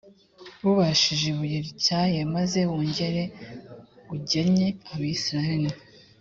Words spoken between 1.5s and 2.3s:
rityaye,